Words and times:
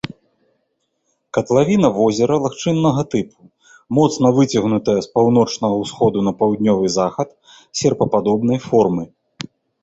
Катлавіна 1.37 1.87
возера 1.97 2.35
лагчыннага 2.45 3.03
тыпу, 3.11 3.39
моцна 3.97 4.27
выцягнутая 4.39 4.95
з 5.07 5.13
паўночнага 5.19 5.75
ўсходу 5.83 6.25
на 6.29 6.33
паўднёвы 6.41 6.85
захад, 6.97 7.29
серпападобнай 7.83 8.59
формы. 8.69 9.03